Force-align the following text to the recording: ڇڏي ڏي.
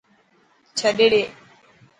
ڇڏي 0.77 1.07
ڏي. 1.11 1.21